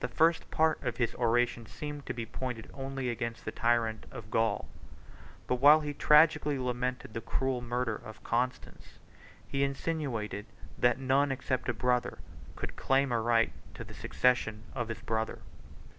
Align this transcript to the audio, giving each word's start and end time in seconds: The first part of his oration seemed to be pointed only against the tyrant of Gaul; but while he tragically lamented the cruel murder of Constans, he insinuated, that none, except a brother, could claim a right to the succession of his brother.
The 0.00 0.08
first 0.08 0.50
part 0.50 0.82
of 0.82 0.98
his 0.98 1.14
oration 1.14 1.64
seemed 1.64 2.04
to 2.04 2.12
be 2.12 2.26
pointed 2.26 2.68
only 2.74 3.08
against 3.08 3.46
the 3.46 3.50
tyrant 3.50 4.04
of 4.10 4.30
Gaul; 4.30 4.68
but 5.46 5.54
while 5.62 5.80
he 5.80 5.94
tragically 5.94 6.58
lamented 6.58 7.14
the 7.14 7.22
cruel 7.22 7.62
murder 7.62 7.96
of 7.96 8.22
Constans, 8.22 8.98
he 9.48 9.64
insinuated, 9.64 10.44
that 10.76 10.98
none, 10.98 11.32
except 11.32 11.70
a 11.70 11.72
brother, 11.72 12.18
could 12.54 12.76
claim 12.76 13.10
a 13.10 13.18
right 13.22 13.52
to 13.72 13.82
the 13.82 13.94
succession 13.94 14.64
of 14.74 14.88
his 14.88 15.00
brother. 15.00 15.38